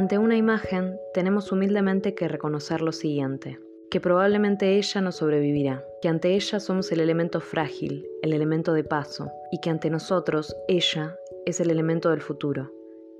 Ante 0.00 0.16
una 0.16 0.38
imagen 0.38 0.98
tenemos 1.12 1.52
humildemente 1.52 2.14
que 2.14 2.26
reconocer 2.26 2.80
lo 2.80 2.90
siguiente, 2.90 3.60
que 3.90 4.00
probablemente 4.00 4.78
ella 4.78 5.02
no 5.02 5.12
sobrevivirá, 5.12 5.84
que 6.00 6.08
ante 6.08 6.34
ella 6.34 6.58
somos 6.58 6.90
el 6.90 7.00
elemento 7.00 7.38
frágil, 7.42 8.08
el 8.22 8.32
elemento 8.32 8.72
de 8.72 8.82
paso, 8.82 9.30
y 9.52 9.60
que 9.60 9.68
ante 9.68 9.90
nosotros 9.90 10.56
ella 10.68 11.14
es 11.44 11.60
el 11.60 11.68
elemento 11.68 12.08
del 12.08 12.22
futuro, 12.22 12.72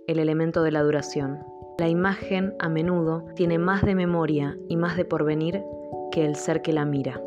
el 0.06 0.18
elemento 0.18 0.62
de 0.62 0.70
la 0.70 0.82
duración. 0.82 1.40
La 1.78 1.90
imagen 1.90 2.54
a 2.58 2.70
menudo 2.70 3.26
tiene 3.36 3.58
más 3.58 3.84
de 3.84 3.94
memoria 3.94 4.56
y 4.66 4.76
más 4.76 4.96
de 4.96 5.04
porvenir 5.04 5.62
que 6.10 6.24
el 6.24 6.34
ser 6.34 6.62
que 6.62 6.72
la 6.72 6.86
mira. 6.86 7.20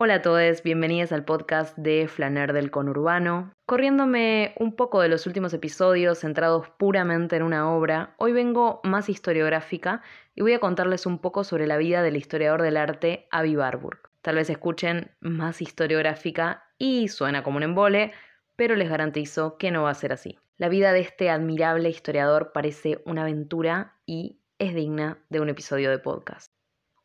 Hola 0.00 0.14
a 0.14 0.22
todos, 0.22 0.64
bienvenidos 0.64 1.12
al 1.12 1.24
podcast 1.24 1.76
de 1.76 2.08
Flaner 2.08 2.54
del 2.54 2.72
Conurbano. 2.72 3.52
Corriéndome 3.70 4.52
un 4.58 4.74
poco 4.74 5.00
de 5.00 5.08
los 5.08 5.28
últimos 5.28 5.54
episodios 5.54 6.18
centrados 6.18 6.68
puramente 6.70 7.36
en 7.36 7.44
una 7.44 7.70
obra, 7.70 8.16
hoy 8.18 8.32
vengo 8.32 8.80
más 8.82 9.08
historiográfica 9.08 10.02
y 10.34 10.40
voy 10.40 10.54
a 10.54 10.58
contarles 10.58 11.06
un 11.06 11.20
poco 11.20 11.44
sobre 11.44 11.68
la 11.68 11.76
vida 11.76 12.02
del 12.02 12.16
historiador 12.16 12.62
del 12.62 12.76
arte 12.76 13.28
Avi 13.30 13.56
Warburg. 13.56 14.00
Tal 14.22 14.34
vez 14.34 14.50
escuchen 14.50 15.12
más 15.20 15.62
historiográfica 15.62 16.64
y 16.78 17.06
suena 17.06 17.44
como 17.44 17.58
un 17.58 17.62
embole, 17.62 18.10
pero 18.56 18.74
les 18.74 18.90
garantizo 18.90 19.56
que 19.56 19.70
no 19.70 19.84
va 19.84 19.90
a 19.90 19.94
ser 19.94 20.12
así. 20.12 20.36
La 20.56 20.68
vida 20.68 20.92
de 20.92 21.02
este 21.02 21.30
admirable 21.30 21.90
historiador 21.90 22.50
parece 22.52 23.00
una 23.06 23.22
aventura 23.22 24.00
y 24.04 24.40
es 24.58 24.74
digna 24.74 25.24
de 25.28 25.38
un 25.38 25.48
episodio 25.48 25.90
de 25.90 26.00
podcast. 26.00 26.59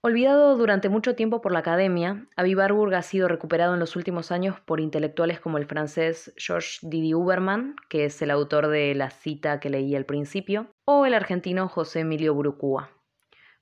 Olvidado 0.05 0.55
durante 0.55 0.87
mucho 0.87 1.15
tiempo 1.15 1.41
por 1.41 1.51
la 1.51 1.57
academia, 1.57 2.27
Avi 2.35 2.53
Warburg 2.53 2.93
ha 2.93 3.01
sido 3.01 3.27
recuperado 3.27 3.73
en 3.73 3.79
los 3.79 3.95
últimos 3.95 4.31
años 4.31 4.59
por 4.59 4.79
intelectuales 4.79 5.39
como 5.39 5.57
el 5.57 5.65
francés 5.65 6.31
Georges 6.37 6.77
Didi 6.83 7.15
Huberman, 7.15 7.75
que 7.89 8.05
es 8.05 8.21
el 8.21 8.29
autor 8.29 8.67
de 8.67 8.93
la 8.93 9.09
cita 9.09 9.59
que 9.59 9.71
leí 9.71 9.95
al 9.95 10.05
principio, 10.05 10.67
o 10.85 11.07
el 11.07 11.15
argentino 11.15 11.67
José 11.67 12.01
Emilio 12.01 12.35
Burucúa. 12.35 12.91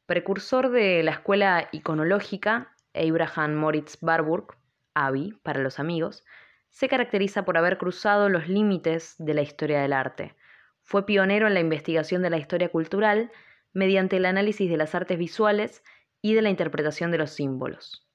Precursor 0.06 0.70
de 0.70 1.02
la 1.02 1.12
escuela 1.12 1.70
iconológica, 1.72 2.76
Abraham 2.94 3.54
Moritz 3.54 3.98
Warburg, 4.02 4.48
Avi 4.94 5.40
para 5.44 5.62
los 5.62 5.80
amigos, 5.80 6.26
se 6.72 6.90
caracteriza 6.90 7.46
por 7.46 7.58
haber 7.58 7.78
cruzado 7.78 8.28
los 8.28 8.50
límites 8.50 9.16
de 9.18 9.34
la 9.34 9.44
historia 9.44 9.82
del 9.82 9.94
arte. 9.94 10.36
Fue 10.82 11.06
pionero 11.06 11.48
en 11.48 11.54
la 11.54 11.62
investigación 11.62 12.22
de 12.22 12.32
la 12.32 12.38
historia 12.38 12.68
cultural 12.68 13.32
mediante 13.72 14.18
el 14.18 14.26
análisis 14.26 14.70
de 14.70 14.76
las 14.76 14.94
artes 14.94 15.18
visuales 15.18 15.84
y 16.24 16.34
de 16.34 16.42
la 16.42 16.50
interpretación 16.50 17.12
de 17.12 17.20
los 17.20 17.32
símbolos. 17.32 18.08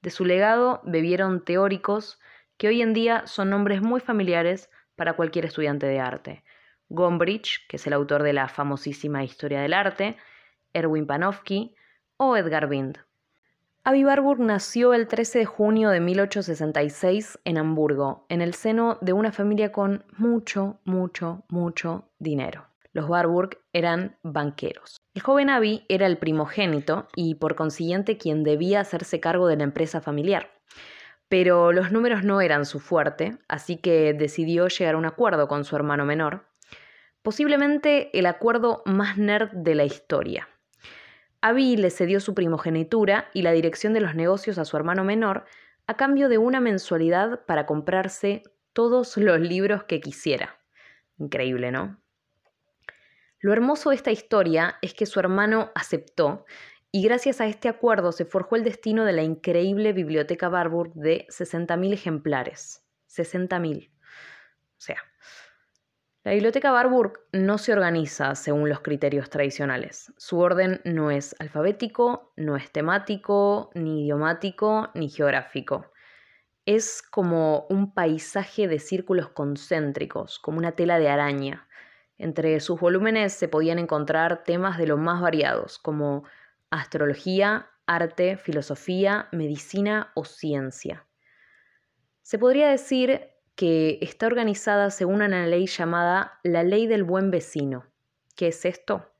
De 0.00 0.10
su 0.10 0.24
legado 0.24 0.80
bebieron 0.82 1.44
teóricos 1.44 2.18
que 2.56 2.68
hoy 2.68 2.82
en 2.82 2.94
día 2.94 3.26
son 3.26 3.50
nombres 3.50 3.82
muy 3.82 4.00
familiares 4.00 4.70
para 4.96 5.12
cualquier 5.12 5.44
estudiante 5.44 5.86
de 5.86 6.00
arte. 6.00 6.42
Gombrich, 6.88 7.66
que 7.68 7.76
es 7.76 7.86
el 7.86 7.92
autor 7.92 8.22
de 8.22 8.32
la 8.32 8.48
famosísima 8.48 9.22
Historia 9.22 9.60
del 9.60 9.74
Arte, 9.74 10.16
Erwin 10.72 11.06
Panofsky 11.06 11.76
o 12.16 12.36
Edgar 12.36 12.66
Bind. 12.66 12.98
Avi 13.84 14.04
Warburg 14.04 14.40
nació 14.40 14.94
el 14.94 15.06
13 15.06 15.40
de 15.40 15.44
junio 15.44 15.90
de 15.90 16.00
1866 16.00 17.40
en 17.44 17.58
Hamburgo, 17.58 18.24
en 18.28 18.40
el 18.40 18.54
seno 18.54 18.98
de 19.00 19.12
una 19.12 19.32
familia 19.32 19.70
con 19.70 20.04
mucho, 20.16 20.80
mucho, 20.84 21.44
mucho 21.48 22.10
dinero. 22.18 22.69
Los 22.92 23.08
Warburg 23.08 23.58
eran 23.72 24.16
banqueros. 24.22 24.96
El 25.14 25.22
joven 25.22 25.50
Abby 25.50 25.84
era 25.88 26.06
el 26.06 26.18
primogénito 26.18 27.08
y 27.14 27.36
por 27.36 27.54
consiguiente 27.54 28.18
quien 28.18 28.42
debía 28.42 28.80
hacerse 28.80 29.20
cargo 29.20 29.46
de 29.46 29.56
la 29.56 29.64
empresa 29.64 30.00
familiar. 30.00 30.50
Pero 31.28 31.70
los 31.70 31.92
números 31.92 32.24
no 32.24 32.40
eran 32.40 32.66
su 32.66 32.80
fuerte, 32.80 33.38
así 33.46 33.76
que 33.76 34.12
decidió 34.14 34.66
llegar 34.66 34.96
a 34.96 34.98
un 34.98 35.06
acuerdo 35.06 35.46
con 35.46 35.64
su 35.64 35.76
hermano 35.76 36.04
menor, 36.04 36.46
posiblemente 37.22 38.16
el 38.18 38.26
acuerdo 38.26 38.82
más 38.86 39.16
nerd 39.16 39.50
de 39.52 39.76
la 39.76 39.84
historia. 39.84 40.48
Abby 41.40 41.76
le 41.76 41.90
cedió 41.90 42.20
su 42.20 42.34
primogenitura 42.34 43.30
y 43.32 43.42
la 43.42 43.52
dirección 43.52 43.92
de 43.92 44.00
los 44.00 44.14
negocios 44.14 44.58
a 44.58 44.64
su 44.64 44.76
hermano 44.76 45.04
menor 45.04 45.44
a 45.86 45.94
cambio 45.94 46.28
de 46.28 46.38
una 46.38 46.60
mensualidad 46.60 47.44
para 47.46 47.66
comprarse 47.66 48.42
todos 48.72 49.16
los 49.16 49.40
libros 49.40 49.84
que 49.84 50.00
quisiera. 50.00 50.58
Increíble, 51.18 51.70
¿no? 51.72 52.00
Lo 53.40 53.52
hermoso 53.54 53.90
de 53.90 53.96
esta 53.96 54.10
historia 54.10 54.76
es 54.82 54.92
que 54.92 55.06
su 55.06 55.18
hermano 55.18 55.70
aceptó 55.74 56.44
y 56.92 57.02
gracias 57.02 57.40
a 57.40 57.46
este 57.46 57.68
acuerdo 57.68 58.12
se 58.12 58.26
forjó 58.26 58.56
el 58.56 58.64
destino 58.64 59.04
de 59.04 59.12
la 59.12 59.22
increíble 59.22 59.94
biblioteca 59.94 60.50
Barbour 60.50 60.92
de 60.92 61.26
60.000 61.30 61.94
ejemplares. 61.94 62.84
60.000. 63.08 63.90
O 63.90 64.80
sea, 64.80 64.98
la 66.22 66.32
biblioteca 66.32 66.70
Barbour 66.70 67.26
no 67.32 67.56
se 67.56 67.72
organiza 67.72 68.34
según 68.34 68.68
los 68.68 68.80
criterios 68.80 69.30
tradicionales. 69.30 70.12
Su 70.18 70.38
orden 70.38 70.82
no 70.84 71.10
es 71.10 71.34
alfabético, 71.38 72.34
no 72.36 72.56
es 72.56 72.70
temático, 72.70 73.70
ni 73.74 74.02
idiomático, 74.04 74.90
ni 74.92 75.08
geográfico. 75.08 75.90
Es 76.66 77.00
como 77.00 77.66
un 77.70 77.94
paisaje 77.94 78.68
de 78.68 78.80
círculos 78.80 79.30
concéntricos, 79.30 80.38
como 80.38 80.58
una 80.58 80.72
tela 80.72 80.98
de 80.98 81.08
araña. 81.08 81.69
Entre 82.20 82.60
sus 82.60 82.78
volúmenes 82.78 83.32
se 83.32 83.48
podían 83.48 83.78
encontrar 83.78 84.44
temas 84.44 84.76
de 84.76 84.86
lo 84.86 84.98
más 84.98 85.22
variados, 85.22 85.78
como 85.78 86.24
astrología, 86.68 87.70
arte, 87.86 88.36
filosofía, 88.36 89.28
medicina 89.32 90.12
o 90.14 90.26
ciencia. 90.26 91.06
Se 92.20 92.38
podría 92.38 92.68
decir 92.68 93.30
que 93.54 93.98
está 94.02 94.26
organizada 94.26 94.90
según 94.90 95.22
una 95.22 95.46
ley 95.46 95.66
llamada 95.66 96.38
la 96.42 96.62
ley 96.62 96.86
del 96.86 97.04
buen 97.04 97.30
vecino. 97.30 97.86
¿Qué 98.36 98.48
es 98.48 98.66
esto? 98.66 99.10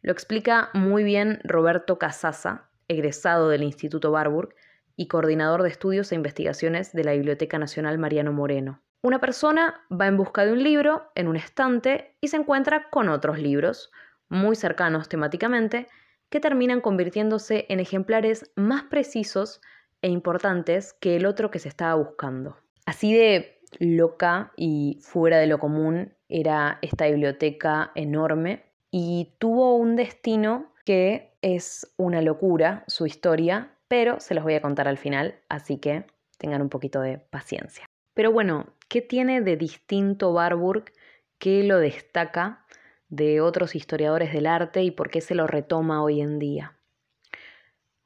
Lo 0.00 0.10
explica 0.10 0.70
muy 0.74 1.04
bien 1.04 1.38
Roberto 1.44 2.00
Casasa, 2.00 2.70
egresado 2.88 3.50
del 3.50 3.62
Instituto 3.62 4.10
Barburg 4.10 4.52
y 4.96 5.06
coordinador 5.06 5.62
de 5.62 5.68
estudios 5.68 6.10
e 6.10 6.16
investigaciones 6.16 6.92
de 6.92 7.04
la 7.04 7.12
Biblioteca 7.12 7.60
Nacional 7.60 7.98
Mariano 7.98 8.32
Moreno. 8.32 8.82
Una 9.04 9.18
persona 9.18 9.84
va 9.90 10.06
en 10.06 10.16
busca 10.16 10.44
de 10.44 10.52
un 10.52 10.62
libro 10.62 11.10
en 11.16 11.26
un 11.26 11.34
estante 11.34 12.14
y 12.20 12.28
se 12.28 12.36
encuentra 12.36 12.88
con 12.88 13.08
otros 13.08 13.36
libros, 13.36 13.90
muy 14.28 14.54
cercanos 14.54 15.08
temáticamente, 15.08 15.88
que 16.30 16.38
terminan 16.38 16.80
convirtiéndose 16.80 17.66
en 17.68 17.80
ejemplares 17.80 18.52
más 18.54 18.84
precisos 18.84 19.60
e 20.02 20.08
importantes 20.08 20.92
que 20.92 21.16
el 21.16 21.26
otro 21.26 21.50
que 21.50 21.58
se 21.58 21.68
estaba 21.68 21.94
buscando. 21.94 22.56
Así 22.86 23.12
de 23.12 23.58
loca 23.80 24.52
y 24.56 25.00
fuera 25.02 25.38
de 25.38 25.48
lo 25.48 25.58
común 25.58 26.14
era 26.28 26.78
esta 26.80 27.06
biblioteca 27.06 27.90
enorme 27.96 28.66
y 28.92 29.34
tuvo 29.38 29.74
un 29.74 29.96
destino 29.96 30.72
que 30.84 31.34
es 31.42 31.92
una 31.96 32.22
locura 32.22 32.84
su 32.86 33.06
historia, 33.06 33.72
pero 33.88 34.20
se 34.20 34.34
los 34.34 34.44
voy 34.44 34.54
a 34.54 34.62
contar 34.62 34.86
al 34.86 34.96
final, 34.96 35.40
así 35.48 35.78
que 35.78 36.06
tengan 36.38 36.62
un 36.62 36.68
poquito 36.68 37.00
de 37.00 37.18
paciencia. 37.18 37.84
Pero 38.14 38.32
bueno, 38.32 38.66
¿qué 38.88 39.00
tiene 39.00 39.40
de 39.40 39.56
distinto 39.56 40.32
Warburg 40.32 40.92
que 41.38 41.64
lo 41.64 41.78
destaca 41.78 42.66
de 43.08 43.40
otros 43.40 43.74
historiadores 43.74 44.32
del 44.32 44.46
arte 44.46 44.82
y 44.82 44.90
por 44.90 45.10
qué 45.10 45.20
se 45.20 45.34
lo 45.34 45.46
retoma 45.46 46.02
hoy 46.02 46.20
en 46.20 46.38
día? 46.38 46.76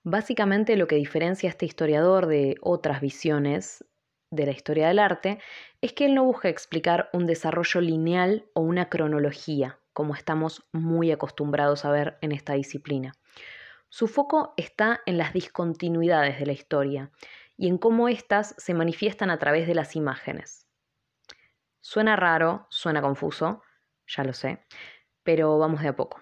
Básicamente 0.05 0.77
lo 0.77 0.87
que 0.87 0.97
diferencia 0.97 1.49
a 1.49 1.51
este 1.51 1.67
historiador 1.67 2.27
de 2.27 2.57
otras 2.61 3.01
visiones 3.01 3.85
de 4.31 4.47
la 4.47 4.53
historia 4.53 4.89
del 4.89 5.01
arte 5.01 5.41
es 5.81 5.93
que 5.93 6.07
él 6.07 6.15
no 6.15 6.25
busca 6.25 6.49
explicar 6.49 7.11
un 7.13 7.27
desarrollo 7.27 7.81
lineal 7.81 8.47
o 8.55 8.61
una 8.61 8.89
cronología, 8.89 9.81
como 9.93 10.15
estamos 10.15 10.65
muy 10.73 11.11
acostumbrados 11.11 11.85
a 11.85 11.91
ver 11.91 12.19
en 12.21 12.31
esta 12.31 12.53
disciplina. 12.53 13.15
Su 13.89 14.07
foco 14.07 14.55
está 14.57 15.01
en 15.07 15.19
las 15.19 15.33
discontinuidades 15.33 16.39
de 16.39 16.47
la 16.47 16.53
historia 16.53 17.11
y 17.57 17.69
en 17.69 17.79
cómo 17.79 18.09
éstas 18.09 18.55
se 18.59 18.75
manifiestan 18.75 19.31
a 19.31 19.39
través 19.39 19.67
de 19.67 19.75
las 19.75 19.97
imágenes. 19.97 20.67
Suena 21.81 22.17
raro, 22.17 22.67
suena 22.71 23.01
confuso, 23.01 23.63
ya 24.07 24.25
lo 24.25 24.33
sé, 24.33 24.65
pero 25.23 25.59
vamos 25.59 25.83
de 25.83 25.89
a 25.89 25.97
poco. 25.97 26.21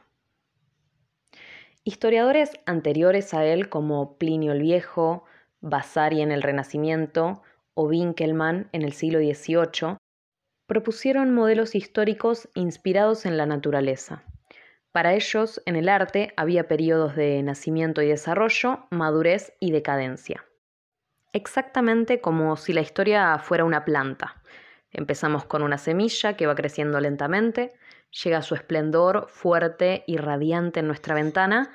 Historiadores 1.84 2.52
anteriores 2.66 3.34
a 3.34 3.44
él, 3.44 3.68
como 3.68 4.16
Plinio 4.16 4.52
el 4.52 4.60
Viejo, 4.60 5.24
Vasari 5.60 6.22
en 6.22 6.32
el 6.32 6.42
Renacimiento 6.42 7.42
o 7.74 7.84
Winkelmann 7.84 8.68
en 8.72 8.82
el 8.82 8.92
siglo 8.92 9.18
XVIII, 9.18 9.96
propusieron 10.66 11.34
modelos 11.34 11.74
históricos 11.74 12.48
inspirados 12.54 13.26
en 13.26 13.36
la 13.36 13.44
naturaleza. 13.44 14.22
Para 14.92 15.14
ellos, 15.14 15.60
en 15.66 15.76
el 15.76 15.88
arte 15.88 16.32
había 16.36 16.68
periodos 16.68 17.16
de 17.16 17.42
nacimiento 17.42 18.00
y 18.00 18.06
desarrollo, 18.06 18.86
madurez 18.90 19.52
y 19.60 19.72
decadencia 19.72 20.44
exactamente 21.34 22.20
como 22.20 22.56
si 22.56 22.72
la 22.72 22.80
historia 22.80 23.38
fuera 23.38 23.64
una 23.64 23.84
planta. 23.84 24.40
Empezamos 24.90 25.44
con 25.44 25.62
una 25.62 25.76
semilla 25.76 26.36
que 26.36 26.46
va 26.46 26.54
creciendo 26.54 27.00
lentamente, 27.00 27.72
llega 28.22 28.38
a 28.38 28.42
su 28.42 28.54
esplendor 28.54 29.26
fuerte 29.28 30.04
y 30.06 30.16
radiante 30.16 30.80
en 30.80 30.86
nuestra 30.86 31.14
ventana 31.14 31.72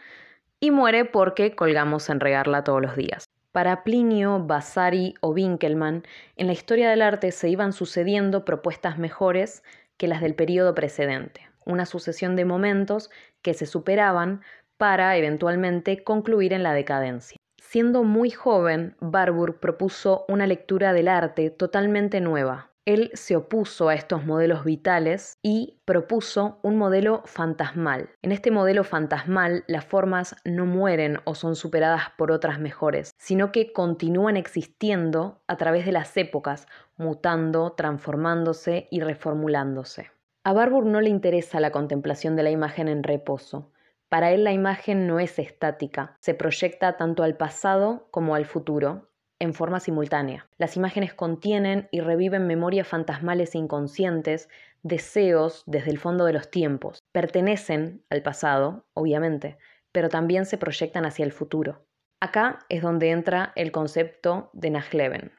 y 0.62 0.72
muere 0.72 1.06
porque 1.06 1.56
colgamos 1.56 2.10
en 2.10 2.22
regarla 2.22 2.64
todos 2.64 2.82
los 2.82 2.96
días. 2.96 3.26
Para 3.52 3.84
Plinio, 3.84 4.40
Vasari 4.40 5.16
o 5.22 5.32
Winkelmann, 5.32 6.04
en 6.38 6.48
la 6.48 6.54
historia 6.54 6.90
del 6.90 7.02
arte 7.02 7.32
se 7.32 7.50
iban 7.50 7.74
sucediendo 7.74 8.46
propuestas 8.46 8.98
mejores 8.98 9.64
que 9.98 10.08
las 10.08 10.22
del 10.22 10.36
periodo 10.36 10.74
precedente, 10.74 11.50
una 11.66 11.86
sucesión 11.86 12.38
de 12.38 12.46
momentos 12.46 13.10
que 13.42 13.54
se 13.54 13.66
superaban 13.66 14.42
para 14.78 15.18
eventualmente 15.18 16.04
concluir 16.06 16.54
en 16.54 16.64
la 16.64 16.72
decadencia. 16.72 17.38
Siendo 17.72 18.04
muy 18.04 18.32
joven, 18.32 18.96
Barbour 19.00 19.60
propuso 19.60 20.26
una 20.28 20.48
lectura 20.48 20.92
del 20.92 21.08
arte 21.08 21.52
totalmente 21.52 22.20
nueva. 22.20 22.72
Él 22.86 23.12
se 23.14 23.36
opuso 23.36 23.90
a 23.90 23.94
estos 23.94 24.26
modelos 24.26 24.64
vitales 24.64 25.38
y 25.44 25.80
propuso 25.86 26.58
un 26.64 26.78
modelo 26.78 27.22
fantasmal. 27.26 28.10
En 28.24 28.32
este 28.32 28.50
modelo 28.50 28.84
fantasmal 28.84 29.66
las 29.68 29.86
formas 29.86 30.36
no 30.46 30.66
mueren 30.66 31.20
o 31.26 31.36
son 31.36 31.56
superadas 31.56 32.06
por 32.18 32.32
otras 32.32 32.60
mejores, 32.60 33.12
sino 33.20 33.52
que 33.52 33.72
continúan 33.72 34.36
existiendo 34.36 35.44
a 35.46 35.58
través 35.58 35.86
de 35.86 35.92
las 35.92 36.18
épocas, 36.18 36.66
mutando, 36.98 37.74
transformándose 37.74 38.88
y 38.90 39.02
reformulándose. 39.02 40.10
A 40.44 40.54
Barbour 40.54 40.88
no 40.88 41.02
le 41.02 41.12
interesa 41.12 41.60
la 41.60 41.70
contemplación 41.70 42.36
de 42.36 42.42
la 42.42 42.50
imagen 42.50 42.88
en 42.88 43.04
reposo. 43.04 43.70
Para 44.10 44.32
él 44.32 44.44
la 44.44 44.52
imagen 44.52 45.06
no 45.06 45.20
es 45.20 45.38
estática, 45.38 46.18
se 46.20 46.34
proyecta 46.34 46.98
tanto 46.98 47.22
al 47.22 47.38
pasado 47.38 48.08
como 48.10 48.34
al 48.34 48.46
futuro, 48.46 49.10
en 49.40 49.54
forma 49.54 49.80
simultánea. 49.80 50.50
Las 50.58 50.76
imágenes 50.76 51.14
contienen 51.14 51.88
y 51.92 52.02
reviven 52.02 52.48
memorias 52.48 52.88
fantasmales 52.88 53.56
e 53.56 53.60
inconscientes, 53.60 54.50
deseos 54.84 55.64
desde 55.66 55.92
el 55.92 56.00
fondo 56.00 56.26
de 56.26 56.34
los 56.34 56.50
tiempos. 56.52 57.00
Pertenecen 57.12 58.04
al 58.10 58.22
pasado, 58.22 58.86
obviamente, 58.94 59.58
pero 59.92 60.10
también 60.10 60.46
se 60.46 60.58
proyectan 60.58 61.06
hacia 61.06 61.26
el 61.26 61.32
futuro. 61.32 61.86
Acá 62.20 62.60
es 62.68 62.82
donde 62.82 63.12
entra 63.12 63.54
el 63.56 63.72
concepto 63.72 64.50
de 64.54 64.72
Nachleben, 64.72 65.32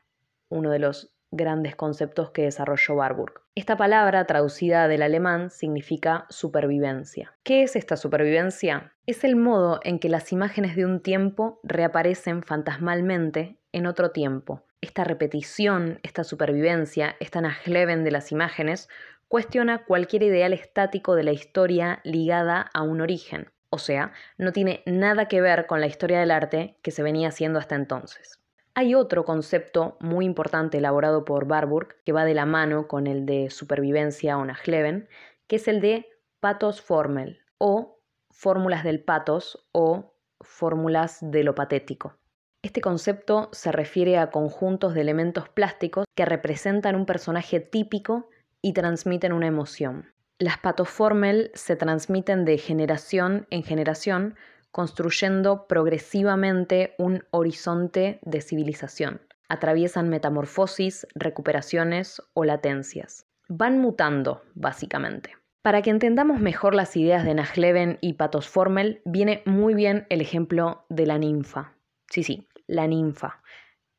uno 0.48 0.70
de 0.70 0.78
los 0.78 1.14
grandes 1.30 1.76
conceptos 1.76 2.30
que 2.30 2.42
desarrolló 2.42 2.94
Warburg. 2.94 3.40
Esta 3.54 3.76
palabra, 3.76 4.24
traducida 4.26 4.88
del 4.88 5.02
alemán, 5.02 5.50
significa 5.50 6.26
supervivencia. 6.28 7.34
¿Qué 7.42 7.62
es 7.62 7.76
esta 7.76 7.96
supervivencia? 7.96 8.92
Es 9.06 9.24
el 9.24 9.36
modo 9.36 9.80
en 9.84 9.98
que 9.98 10.08
las 10.08 10.32
imágenes 10.32 10.76
de 10.76 10.84
un 10.84 11.00
tiempo 11.00 11.60
reaparecen 11.62 12.42
fantasmalmente 12.42 13.58
en 13.72 13.86
otro 13.86 14.10
tiempo. 14.10 14.64
Esta 14.80 15.04
repetición, 15.04 16.00
esta 16.02 16.24
supervivencia, 16.24 17.16
esta 17.20 17.40
Nachleben 17.40 18.02
de 18.02 18.10
las 18.10 18.32
imágenes, 18.32 18.88
cuestiona 19.28 19.84
cualquier 19.84 20.22
ideal 20.22 20.52
estático 20.52 21.14
de 21.14 21.22
la 21.22 21.32
historia 21.32 22.00
ligada 22.02 22.70
a 22.72 22.82
un 22.82 23.00
origen. 23.00 23.50
O 23.68 23.78
sea, 23.78 24.12
no 24.36 24.52
tiene 24.52 24.82
nada 24.86 25.28
que 25.28 25.40
ver 25.40 25.66
con 25.66 25.80
la 25.80 25.86
historia 25.86 26.18
del 26.18 26.32
arte 26.32 26.76
que 26.82 26.90
se 26.90 27.04
venía 27.04 27.28
haciendo 27.28 27.60
hasta 27.60 27.76
entonces. 27.76 28.39
Hay 28.74 28.94
otro 28.94 29.24
concepto 29.24 29.96
muy 30.00 30.24
importante 30.24 30.78
elaborado 30.78 31.24
por 31.24 31.46
Barburg 31.46 31.96
que 32.04 32.12
va 32.12 32.24
de 32.24 32.34
la 32.34 32.46
mano 32.46 32.86
con 32.88 33.06
el 33.06 33.26
de 33.26 33.50
supervivencia 33.50 34.38
o 34.38 34.44
Nachleben, 34.44 35.08
que 35.48 35.56
es 35.56 35.68
el 35.68 35.80
de 35.80 36.08
patos 36.38 36.80
formel 36.80 37.40
o 37.58 38.00
fórmulas 38.30 38.84
del 38.84 39.02
patos 39.02 39.68
o 39.72 40.14
fórmulas 40.40 41.18
de 41.20 41.44
lo 41.44 41.54
patético. 41.54 42.16
Este 42.62 42.80
concepto 42.80 43.48
se 43.52 43.72
refiere 43.72 44.18
a 44.18 44.30
conjuntos 44.30 44.94
de 44.94 45.00
elementos 45.00 45.48
plásticos 45.48 46.04
que 46.14 46.24
representan 46.24 46.94
un 46.94 47.06
personaje 47.06 47.58
típico 47.58 48.28
y 48.62 48.72
transmiten 48.72 49.32
una 49.32 49.46
emoción. 49.46 50.12
Las 50.38 50.58
patoformel 50.58 51.50
se 51.54 51.76
transmiten 51.76 52.44
de 52.44 52.58
generación 52.58 53.46
en 53.50 53.62
generación 53.62 54.36
construyendo 54.70 55.66
progresivamente 55.66 56.94
un 56.98 57.24
horizonte 57.30 58.20
de 58.22 58.40
civilización. 58.40 59.20
Atraviesan 59.48 60.08
metamorfosis, 60.08 61.06
recuperaciones 61.14 62.22
o 62.34 62.44
latencias. 62.44 63.26
Van 63.48 63.80
mutando, 63.80 64.42
básicamente. 64.54 65.34
Para 65.62 65.82
que 65.82 65.90
entendamos 65.90 66.40
mejor 66.40 66.74
las 66.74 66.96
ideas 66.96 67.24
de 67.24 67.34
Nachleben 67.34 67.98
y 68.00 68.14
Patos 68.14 68.48
Formel, 68.48 69.02
viene 69.04 69.42
muy 69.44 69.74
bien 69.74 70.06
el 70.08 70.20
ejemplo 70.20 70.86
de 70.88 71.06
la 71.06 71.18
ninfa. 71.18 71.74
Sí, 72.08 72.22
sí, 72.22 72.48
la 72.66 72.86
ninfa. 72.86 73.42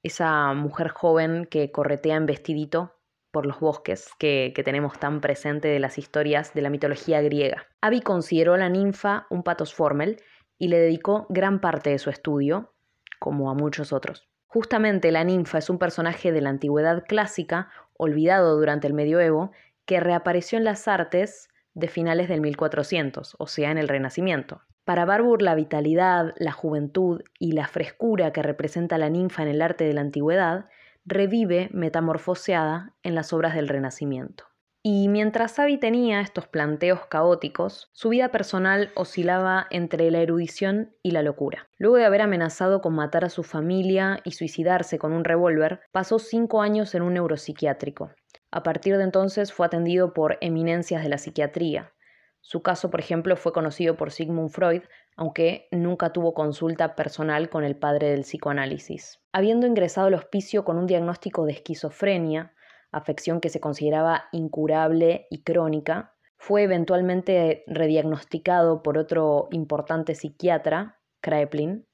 Esa 0.04 0.54
mujer 0.54 0.88
joven 0.88 1.46
que 1.46 1.72
corretea 1.72 2.16
en 2.16 2.26
vestidito 2.26 2.96
por 3.32 3.46
los 3.46 3.60
bosques 3.60 4.10
que, 4.18 4.54
tenemos 4.64 5.00
tan 5.00 5.22
presente 5.22 5.68
de 5.68 5.80
las 5.80 5.98
historias 5.98 6.54
de 6.54 6.62
la 6.62 6.70
mitología 6.70 7.22
griega. 7.22 7.68
Abi 7.82 8.02
consideró 8.02 8.58
la 8.58 8.70
ninfa 8.70 9.26
un 9.30 9.44
patos 9.44 9.74
formel 9.74 10.22
y 10.62 10.68
le 10.68 10.78
dedicó 10.78 11.26
gran 11.30 11.60
parte 11.60 11.90
de 11.90 11.98
su 11.98 12.12
estudio, 12.12 12.72
como 13.18 13.50
a 13.50 13.56
muchos 13.56 13.92
otros. 13.92 14.30
Justamente 14.46 15.12
la 15.12 15.24
ninfa 15.24 15.58
es 15.58 15.72
un 15.72 15.80
personaje 15.80 16.32
de 16.32 16.40
la 16.40 16.52
antigüedad 16.52 17.04
clásica, 17.08 17.70
olvidado 17.98 18.56
durante 18.56 18.86
el 18.86 18.94
medioevo, 18.94 19.54
que 19.86 20.00
reapareció 20.00 20.60
en 20.60 20.64
las 20.64 20.88
artes 20.88 21.50
de 21.74 21.88
finales 21.88 22.30
del 22.30 22.42
1400, 22.42 23.38
o 23.40 23.48
sea, 23.48 23.72
en 23.72 23.80
el 23.80 23.88
Renacimiento. 23.88 24.62
Para 24.86 25.04
Barbour 25.04 25.42
la 25.42 25.56
vitalidad, 25.56 26.36
la 26.38 26.52
juventud 26.52 27.24
y 27.40 27.54
la 27.54 27.68
frescura 27.68 28.32
que 28.32 28.44
representa 28.44 29.00
la 29.00 29.10
ninfa 29.10 29.42
en 29.42 29.48
el 29.48 29.64
arte 29.64 29.86
de 29.86 29.94
la 29.94 30.02
antigüedad 30.02 30.66
revive 31.06 31.70
metamorfoseada 31.74 32.94
en 33.02 33.16
las 33.16 33.34
obras 33.34 33.56
del 33.56 33.68
Renacimiento. 33.68 34.51
Y 34.84 35.10
mientras 35.10 35.60
Abby 35.60 35.78
tenía 35.78 36.22
estos 36.22 36.48
planteos 36.48 37.06
caóticos, 37.06 37.92
su 37.94 38.10
vida 38.10 38.30
personal 38.30 38.92
oscilaba 38.96 39.68
entre 39.70 40.10
la 40.10 40.22
erudición 40.22 40.96
y 41.04 41.12
la 41.12 41.22
locura. 41.22 41.70
Luego 41.78 41.98
de 41.98 42.06
haber 42.06 42.22
amenazado 42.22 42.82
con 42.82 42.96
matar 42.96 43.24
a 43.24 43.30
su 43.30 43.44
familia 43.44 44.22
y 44.24 44.32
suicidarse 44.32 44.98
con 44.98 45.14
un 45.14 45.24
revólver, 45.24 45.82
pasó 45.92 46.18
cinco 46.18 46.64
años 46.64 46.96
en 46.96 47.04
un 47.04 47.14
neuropsiquiátrico. 47.14 48.10
A 48.50 48.64
partir 48.64 48.98
de 48.98 49.04
entonces 49.04 49.54
fue 49.54 49.68
atendido 49.68 50.14
por 50.14 50.40
eminencias 50.42 51.04
de 51.04 51.10
la 51.10 51.20
psiquiatría. 51.20 51.94
Su 52.40 52.64
caso, 52.64 52.90
por 52.90 53.02
ejemplo, 53.02 53.36
fue 53.38 53.54
conocido 53.54 53.96
por 53.96 54.12
Sigmund 54.12 54.50
Freud, 54.50 54.82
aunque 55.16 55.68
nunca 55.72 56.12
tuvo 56.12 56.34
consulta 56.34 56.96
personal 56.96 57.50
con 57.50 57.64
el 57.64 57.76
padre 57.76 58.10
del 58.10 58.22
psicoanálisis. 58.22 59.20
Habiendo 59.32 59.68
ingresado 59.68 60.08
al 60.08 60.16
hospicio 60.16 60.66
con 60.66 60.80
un 60.80 60.88
diagnóstico 60.88 61.46
de 61.46 61.54
esquizofrenia, 61.54 62.56
afección 62.92 63.42
que 63.42 63.50
se 63.50 63.60
consideraba 63.60 64.26
incurable 64.32 65.28
y 65.30 65.44
crónica, 65.44 66.14
fue 66.38 66.64
eventualmente 66.64 67.64
rediagnosticado 67.68 68.82
por 68.82 68.98
otro 68.98 69.48
importante 69.52 70.16
psiquiatra, 70.16 71.00
Kraepelin, 71.22 71.86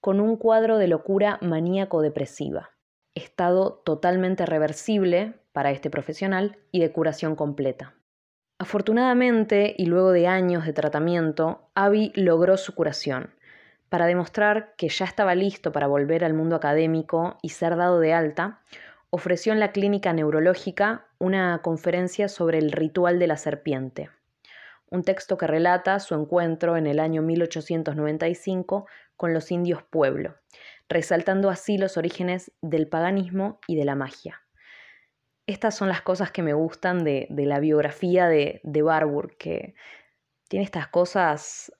con 0.00 0.20
un 0.20 0.36
cuadro 0.36 0.78
de 0.78 0.88
locura 0.88 1.38
maníaco-depresiva, 1.42 2.70
estado 3.14 3.82
totalmente 3.84 4.46
reversible 4.46 5.34
para 5.52 5.70
este 5.70 5.90
profesional 5.90 6.58
y 6.70 6.80
de 6.80 6.92
curación 6.92 7.36
completa. 7.36 7.94
Afortunadamente, 8.58 9.74
y 9.76 9.86
luego 9.86 10.12
de 10.12 10.28
años 10.28 10.64
de 10.64 10.72
tratamiento, 10.72 11.68
Abby 11.74 12.12
logró 12.14 12.56
su 12.56 12.74
curación, 12.74 13.34
para 13.88 14.06
demostrar 14.06 14.74
que 14.76 14.88
ya 14.88 15.04
estaba 15.04 15.34
listo 15.34 15.70
para 15.72 15.86
volver 15.86 16.24
al 16.24 16.32
mundo 16.32 16.56
académico 16.56 17.36
y 17.42 17.50
ser 17.50 17.76
dado 17.76 18.00
de 18.00 18.14
alta, 18.14 18.62
ofreció 19.14 19.52
en 19.52 19.60
la 19.60 19.72
clínica 19.72 20.14
neurológica 20.14 21.06
una 21.18 21.60
conferencia 21.62 22.30
sobre 22.30 22.56
el 22.56 22.72
ritual 22.72 23.18
de 23.18 23.26
la 23.26 23.36
serpiente, 23.36 24.08
un 24.90 25.04
texto 25.04 25.36
que 25.36 25.46
relata 25.46 26.00
su 26.00 26.14
encuentro 26.14 26.78
en 26.78 26.86
el 26.86 26.98
año 26.98 27.20
1895 27.20 28.86
con 29.18 29.34
los 29.34 29.50
indios 29.52 29.82
pueblo, 29.82 30.36
resaltando 30.88 31.50
así 31.50 31.76
los 31.76 31.98
orígenes 31.98 32.52
del 32.62 32.88
paganismo 32.88 33.60
y 33.66 33.76
de 33.76 33.84
la 33.84 33.96
magia. 33.96 34.40
Estas 35.46 35.76
son 35.76 35.88
las 35.88 36.00
cosas 36.00 36.30
que 36.30 36.42
me 36.42 36.54
gustan 36.54 37.04
de, 37.04 37.26
la 37.30 37.60
biografía 37.60 38.28
de, 38.28 38.62
de 38.64 38.80
Barbour, 38.80 39.36
que 39.36 39.74
tiene 40.48 40.64
estas 40.64 40.88
cosas 40.88 41.70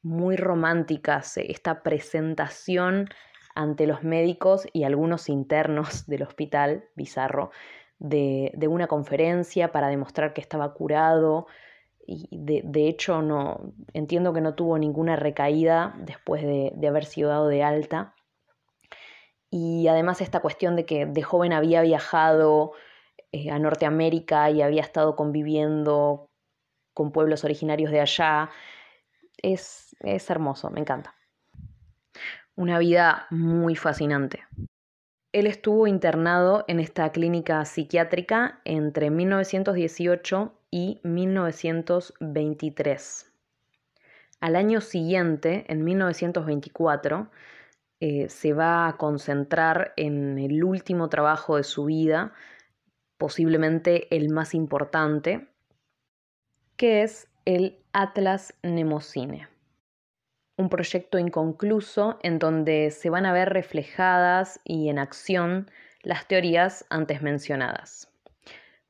muy 0.00 0.36
románticas, 0.36 1.36
esta 1.36 1.82
presentación 1.82 3.10
ante 3.54 3.86
los 3.86 4.02
médicos 4.02 4.66
y 4.72 4.84
algunos 4.84 5.28
internos 5.28 6.06
del 6.06 6.22
hospital, 6.22 6.88
bizarro, 6.94 7.50
de, 7.98 8.52
una 8.68 8.86
conferencia 8.86 9.72
para 9.72 9.88
demostrar 9.88 10.32
que 10.32 10.40
estaba 10.40 10.72
curado. 10.74 11.46
Y 12.06 12.28
de, 12.32 12.88
hecho, 12.88 13.22
no 13.22 13.72
entiendo 13.92 14.32
que 14.32 14.40
no 14.40 14.54
tuvo 14.54 14.78
ninguna 14.78 15.16
recaída 15.16 15.94
después 15.98 16.42
de, 16.42 16.88
haber 16.88 17.04
sido 17.04 17.28
dado 17.30 17.48
de 17.48 17.62
alta. 17.62 18.14
Y 19.50 19.88
además 19.88 20.20
esta 20.20 20.40
cuestión 20.40 20.76
de 20.76 20.86
que 20.86 21.06
de 21.06 21.22
joven 21.22 21.52
había 21.52 21.82
viajado 21.82 22.72
eh, 23.32 23.50
a 23.50 23.58
Norteamérica 23.58 24.50
y 24.50 24.62
había 24.62 24.82
estado 24.82 25.16
conviviendo 25.16 26.30
con 26.94 27.12
pueblos 27.12 27.44
originarios 27.44 27.90
de 27.90 28.00
allá, 28.00 28.50
es, 29.42 29.96
es 30.00 30.30
hermoso, 30.30 30.70
me 30.70 30.80
encanta 30.80 31.14
una 32.60 32.78
vida 32.78 33.26
muy 33.30 33.74
fascinante. 33.74 34.44
Él 35.32 35.46
estuvo 35.46 35.86
internado 35.86 36.66
en 36.68 36.78
esta 36.78 37.10
clínica 37.10 37.64
psiquiátrica 37.64 38.60
entre 38.66 39.08
1918 39.08 40.52
y 40.70 41.00
1923. 41.02 43.32
Al 44.40 44.56
año 44.56 44.82
siguiente, 44.82 45.64
en 45.68 45.84
1924, 45.84 47.30
eh, 48.00 48.28
se 48.28 48.52
va 48.52 48.88
a 48.88 48.98
concentrar 48.98 49.94
en 49.96 50.38
el 50.38 50.62
último 50.62 51.08
trabajo 51.08 51.56
de 51.56 51.64
su 51.64 51.86
vida, 51.86 52.34
posiblemente 53.16 54.14
el 54.14 54.28
más 54.28 54.54
importante, 54.54 55.48
que 56.76 57.04
es 57.04 57.26
el 57.46 57.78
Atlas 57.94 58.52
Nemocine, 58.62 59.49
un 60.60 60.68
proyecto 60.68 61.18
inconcluso 61.18 62.18
en 62.22 62.38
donde 62.38 62.90
se 62.90 63.10
van 63.10 63.24
a 63.24 63.32
ver 63.32 63.50
reflejadas 63.52 64.60
y 64.62 64.90
en 64.90 64.98
acción 64.98 65.70
las 66.02 66.28
teorías 66.28 66.84
antes 66.90 67.22
mencionadas. 67.22 68.12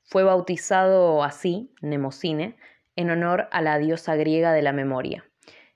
Fue 0.02 0.24
bautizado 0.24 1.22
así, 1.22 1.72
Nemocine, 1.80 2.56
en 2.96 3.10
honor 3.10 3.48
a 3.52 3.62
la 3.62 3.78
diosa 3.78 4.16
griega 4.16 4.52
de 4.52 4.62
la 4.62 4.72
memoria. 4.72 5.24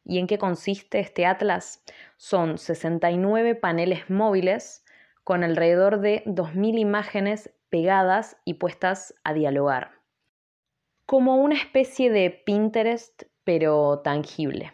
¿Y 0.04 0.18
en 0.18 0.26
qué 0.26 0.36
consiste 0.36 0.98
este 0.98 1.26
atlas? 1.26 1.82
Son 2.16 2.58
69 2.58 3.54
paneles 3.54 4.10
móviles 4.10 4.84
con 5.22 5.44
alrededor 5.44 6.00
de 6.00 6.24
2.000 6.26 6.78
imágenes 6.78 7.54
pegadas 7.70 8.36
y 8.44 8.54
puestas 8.54 9.14
a 9.22 9.32
dialogar. 9.32 9.92
Como 11.06 11.36
una 11.36 11.54
especie 11.54 12.10
de 12.10 12.30
Pinterest, 12.30 13.22
pero 13.44 14.00
tangible. 14.00 14.72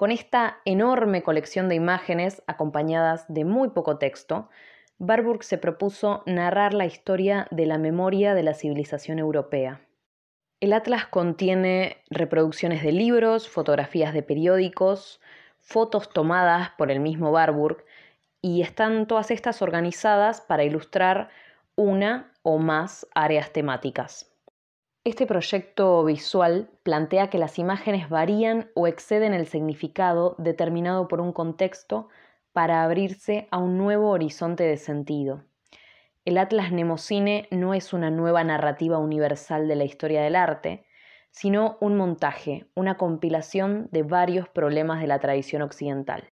Con 0.00 0.12
esta 0.12 0.62
enorme 0.64 1.22
colección 1.22 1.68
de 1.68 1.74
imágenes 1.74 2.42
acompañadas 2.46 3.26
de 3.28 3.44
muy 3.44 3.68
poco 3.68 3.98
texto, 3.98 4.48
Barburg 4.96 5.44
se 5.44 5.58
propuso 5.58 6.22
narrar 6.24 6.72
la 6.72 6.86
historia 6.86 7.46
de 7.50 7.66
la 7.66 7.76
memoria 7.76 8.32
de 8.32 8.42
la 8.42 8.54
civilización 8.54 9.18
europea. 9.18 9.82
El 10.58 10.72
atlas 10.72 11.06
contiene 11.06 11.98
reproducciones 12.08 12.82
de 12.82 12.92
libros, 12.92 13.50
fotografías 13.50 14.14
de 14.14 14.22
periódicos, 14.22 15.20
fotos 15.58 16.08
tomadas 16.08 16.70
por 16.78 16.90
el 16.90 17.00
mismo 17.00 17.30
Barburg 17.30 17.84
y 18.40 18.62
están 18.62 19.06
todas 19.06 19.30
estas 19.30 19.60
organizadas 19.60 20.40
para 20.40 20.64
ilustrar 20.64 21.28
una 21.76 22.32
o 22.40 22.56
más 22.56 23.06
áreas 23.14 23.52
temáticas. 23.52 24.29
Este 25.02 25.26
proyecto 25.26 26.04
visual 26.04 26.68
plantea 26.82 27.30
que 27.30 27.38
las 27.38 27.58
imágenes 27.58 28.10
varían 28.10 28.70
o 28.74 28.86
exceden 28.86 29.32
el 29.32 29.46
significado 29.46 30.34
determinado 30.36 31.08
por 31.08 31.22
un 31.22 31.32
contexto 31.32 32.10
para 32.52 32.84
abrirse 32.84 33.48
a 33.50 33.56
un 33.56 33.78
nuevo 33.78 34.10
horizonte 34.10 34.64
de 34.64 34.76
sentido. 34.76 35.44
El 36.26 36.36
Atlas 36.36 36.70
Nemocine 36.70 37.48
no 37.50 37.72
es 37.72 37.94
una 37.94 38.10
nueva 38.10 38.44
narrativa 38.44 38.98
universal 38.98 39.68
de 39.68 39.76
la 39.76 39.84
historia 39.84 40.20
del 40.20 40.36
arte, 40.36 40.84
sino 41.30 41.78
un 41.80 41.96
montaje, 41.96 42.66
una 42.74 42.98
compilación 42.98 43.88
de 43.92 44.02
varios 44.02 44.50
problemas 44.50 45.00
de 45.00 45.06
la 45.06 45.18
tradición 45.18 45.62
occidental. 45.62 46.30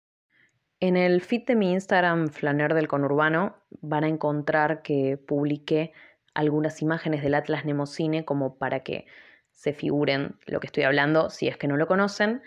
En 0.81 0.97
el 0.97 1.21
feed 1.21 1.45
de 1.45 1.55
mi 1.55 1.71
Instagram, 1.71 2.27
Flaner 2.27 2.73
del 2.73 2.89
Conurbano, 2.89 3.55
van 3.79 4.03
a 4.03 4.09
encontrar 4.09 4.81
que 4.81 5.17
publiqué 5.17 5.93
algunas 6.37 6.83
imágenes 6.83 7.23
del 7.23 7.33
Atlas 7.33 7.65
Nemocine 7.65 8.23
como 8.23 8.57
para 8.57 8.81
que 8.81 9.07
se 9.53 9.73
figuren 9.73 10.35
lo 10.45 10.59
que 10.59 10.67
estoy 10.67 10.83
hablando 10.83 11.31
si 11.31 11.47
es 11.47 11.57
que 11.57 11.67
no 11.67 11.77
lo 11.77 11.87
conocen. 11.87 12.43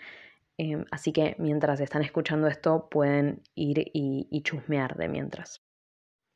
Em, 0.57 0.85
así 0.91 1.11
que 1.11 1.35
mientras 1.39 1.81
están 1.81 2.01
escuchando 2.01 2.47
esto 2.47 2.87
pueden 2.89 3.43
ir 3.53 3.91
y, 3.93 4.41
chusmear 4.43 4.95
de 4.95 5.09
mientras. 5.09 5.61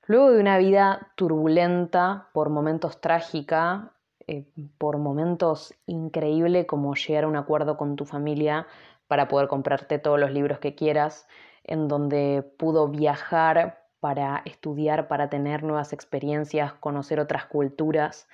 Luego 0.06 0.34
de 0.34 0.42
una 0.42 0.58
vida 0.58 1.14
turbulenta, 1.16 2.30
por 2.34 2.50
momentos 2.50 3.00
trágica, 3.00 3.94
eh, 4.28 4.46
por 4.78 4.98
momentos 4.98 5.74
increíbles 5.86 6.66
como 6.66 6.94
llegar 6.94 7.24
a 7.24 7.28
un 7.28 7.38
acuerdo 7.38 7.78
con 7.78 7.96
tu 7.96 8.04
familia 8.04 8.68
para 9.08 9.30
poder 9.30 9.48
comprarte 9.48 9.98
todos 9.98 10.20
los 10.20 10.32
libros 10.32 10.60
que 10.60 10.76
quieras, 10.76 11.26
en 11.64 11.88
donde 11.88 12.44
pudo 12.58 12.90
viajar 12.90 13.85
para 14.06 14.44
estudiar, 14.46 15.08
para 15.08 15.32
tener 15.32 15.64
nuevas 15.64 15.92
experiencias, 15.92 16.74
conocer 16.74 17.20
otras 17.20 17.48
culturas. 17.48 18.30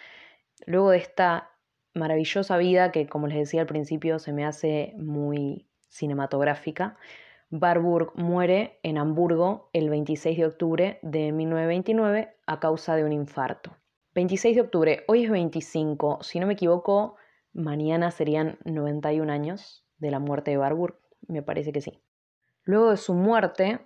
Luego 0.66 0.90
de 0.90 0.98
esta 0.98 1.50
maravillosa 1.94 2.58
vida 2.58 2.92
que, 2.92 3.08
como 3.08 3.28
les 3.28 3.38
decía 3.38 3.62
al 3.62 3.68
principio, 3.68 4.20
se 4.20 4.34
me 4.34 4.44
hace 4.44 4.94
muy 4.98 5.70
cinematográfica. 5.88 6.98
Barburg 7.52 8.12
muere 8.18 8.82
en 8.84 8.98
Hamburgo 8.98 9.70
el 9.72 9.90
26 9.90 10.40
de 10.40 10.46
octubre 10.46 11.00
de 11.04 11.32
1929 11.32 12.36
a 12.48 12.60
causa 12.60 12.98
de 12.98 13.06
un 13.06 13.14
infarto. 13.14 13.72
26 14.14 14.58
de 14.58 14.62
octubre, 14.64 15.06
hoy 15.08 15.24
es 15.24 15.32
25, 15.32 16.20
si 16.22 16.42
no 16.42 16.48
me 16.48 16.54
equivoco, 16.56 17.16
mañana 17.54 18.12
serían 18.12 18.60
91 18.66 19.32
años 19.32 19.86
de 20.00 20.12
la 20.12 20.20
muerte 20.20 20.52
de 20.52 20.58
Barburg, 20.58 21.00
me 21.30 21.42
parece 21.42 21.72
que 21.72 21.80
sí. 21.80 22.02
Luego 22.66 22.90
de 22.90 22.98
su 22.98 23.14
muerte, 23.14 23.80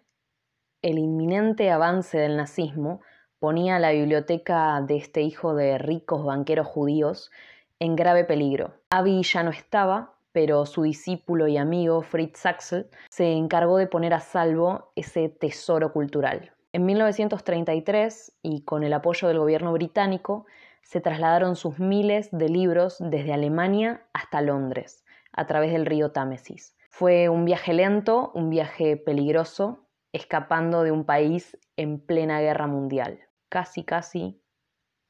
el 0.85 0.99
inminente 0.99 1.71
avance 1.71 2.15
del 2.19 2.37
nazismo 2.37 3.01
ponía 3.39 3.79
la 3.79 3.89
biblioteca 3.89 4.79
de 4.81 4.97
este 4.97 5.23
hijo 5.23 5.55
de 5.55 5.79
ricos 5.79 6.23
banqueros 6.23 6.67
judíos 6.67 7.31
en 7.79 7.95
grave 7.95 8.23
peligro. 8.23 8.75
Avi 8.91 9.23
ya 9.23 9.41
no 9.41 9.49
estaba, 9.49 10.13
pero 10.31 10.67
su 10.67 10.83
discípulo 10.83 11.47
y 11.47 11.57
amigo 11.57 12.03
Fritz 12.03 12.45
Axel 12.45 12.87
se 13.09 13.31
encargó 13.31 13.77
de 13.77 13.87
poner 13.87 14.13
a 14.13 14.19
salvo 14.19 14.91
ese 14.95 15.27
tesoro 15.27 15.91
cultural. 15.91 16.51
En 16.71 16.85
1933, 16.85 18.33
y 18.43 18.61
con 18.61 18.83
el 18.83 18.93
apoyo 18.93 19.27
del 19.27 19.39
gobierno 19.39 19.73
británico, 19.73 20.45
se 20.83 21.01
trasladaron 21.01 21.55
sus 21.55 21.79
miles 21.79 22.29
de 22.31 22.47
libros 22.47 22.97
desde 22.99 23.33
Alemania 23.33 24.03
hasta 24.13 24.39
Londres, 24.41 25.03
a 25.33 25.47
través 25.47 25.71
del 25.71 25.87
río 25.87 26.11
Támesis. 26.11 26.75
Fue 26.91 27.27
un 27.27 27.43
viaje 27.43 27.73
lento, 27.73 28.31
un 28.35 28.51
viaje 28.51 28.97
peligroso, 28.97 29.84
escapando 30.15 30.83
de 30.83 30.91
un 30.91 31.03
país 31.03 31.57
en 31.75 31.99
plena 31.99 32.39
guerra 32.39 32.67
mundial. 32.67 33.19
Casi, 33.49 33.83
casi, 33.83 34.41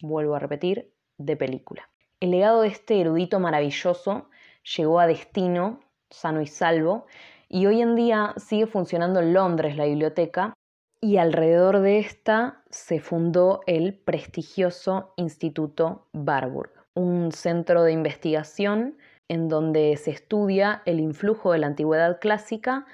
vuelvo 0.01 0.33
a 0.33 0.39
repetir, 0.39 0.91
de 1.17 1.37
película. 1.37 1.89
El 2.19 2.31
legado 2.31 2.61
de 2.61 2.69
este 2.69 2.99
erudito 2.99 3.39
maravilloso 3.39 4.29
llegó 4.75 4.99
a 4.99 5.05
destino, 5.05 5.79
sano 6.09 6.41
y 6.41 6.47
salvo, 6.47 7.05
y 7.47 7.67
hoy 7.67 7.81
en 7.81 7.95
día 7.95 8.33
sigue 8.37 8.65
funcionando 8.65 9.19
en 9.19 9.33
Londres 9.33 9.77
la 9.77 9.85
biblioteca 9.85 10.53
y 10.99 11.17
alrededor 11.17 11.81
de 11.81 11.99
esta 11.99 12.63
se 12.71 12.99
fundó 12.99 13.61
el 13.67 13.93
prestigioso 13.93 15.13
Instituto 15.17 16.07
Barburg, 16.13 16.71
un 16.95 17.31
centro 17.31 17.83
de 17.83 17.91
investigación 17.91 18.97
en 19.27 19.49
donde 19.49 19.97
se 19.97 20.09
estudia 20.09 20.81
el 20.85 20.99
influjo 20.99 21.51
de 21.51 21.59
la 21.59 21.67
antigüedad 21.67 22.19
clásica 22.19 22.87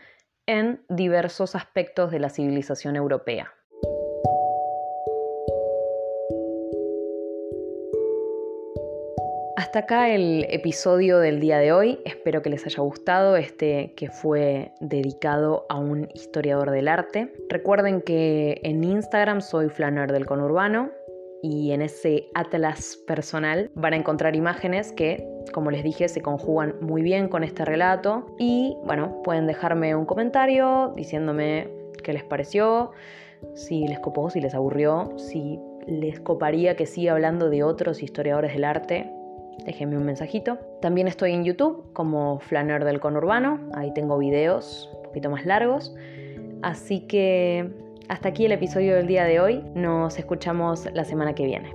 en 0.51 0.81
diversos 0.89 1.55
aspectos 1.55 2.11
de 2.11 2.19
la 2.19 2.29
civilización 2.29 2.97
europea. 2.97 3.53
Hasta 9.55 9.79
acá 9.79 10.09
el 10.09 10.45
episodio 10.49 11.19
del 11.19 11.39
día 11.39 11.57
de 11.59 11.71
hoy. 11.71 11.99
Espero 12.03 12.41
que 12.41 12.49
les 12.49 12.65
haya 12.65 12.81
gustado 12.81 13.37
este 13.37 13.93
que 13.95 14.09
fue 14.09 14.73
dedicado 14.81 15.65
a 15.69 15.79
un 15.79 16.09
historiador 16.13 16.71
del 16.71 16.89
arte. 16.89 17.31
Recuerden 17.47 18.01
que 18.01 18.59
en 18.63 18.83
Instagram 18.83 19.39
soy 19.39 19.69
Flaner 19.69 20.11
del 20.11 20.25
Conurbano 20.25 20.91
y 21.41 21.71
en 21.71 21.81
ese 21.81 22.29
atlas 22.33 22.97
personal 23.07 23.71
van 23.75 23.93
a 23.93 23.97
encontrar 23.97 24.35
imágenes 24.35 24.91
que, 24.91 25.27
como 25.53 25.71
les 25.71 25.83
dije, 25.83 26.07
se 26.07 26.21
conjugan 26.21 26.75
muy 26.81 27.01
bien 27.01 27.27
con 27.27 27.43
este 27.43 27.65
relato 27.65 28.25
y 28.37 28.75
bueno, 28.85 29.21
pueden 29.23 29.47
dejarme 29.47 29.95
un 29.95 30.05
comentario 30.05 30.93
diciéndome 30.95 31.67
qué 32.03 32.13
les 32.13 32.23
pareció, 32.23 32.91
si 33.55 33.87
les 33.87 33.99
copó, 33.99 34.29
si 34.29 34.39
les 34.39 34.53
aburrió, 34.53 35.13
si 35.17 35.59
les 35.87 36.19
coparía 36.19 36.75
que 36.75 36.85
siga 36.85 37.13
hablando 37.13 37.49
de 37.49 37.63
otros 37.63 38.03
historiadores 38.03 38.53
del 38.53 38.65
arte 38.65 39.11
déjenme 39.65 39.97
un 39.97 40.05
mensajito. 40.05 40.57
También 40.81 41.07
estoy 41.07 41.33
en 41.33 41.43
YouTube 41.43 41.91
como 41.93 42.39
Flaner 42.39 42.83
del 42.83 42.99
Conurbano, 42.99 43.59
ahí 43.73 43.93
tengo 43.93 44.17
videos 44.17 44.89
un 44.95 45.03
poquito 45.03 45.29
más 45.29 45.45
largos. 45.45 45.95
Así 46.61 47.01
que 47.01 47.69
hasta 48.09 48.29
aquí 48.29 48.45
el 48.45 48.51
episodio 48.51 48.95
del 48.95 49.07
día 49.07 49.25
de 49.25 49.39
hoy, 49.39 49.63
nos 49.75 50.17
escuchamos 50.17 50.87
la 50.93 51.05
semana 51.05 51.33
que 51.33 51.45
viene. 51.45 51.71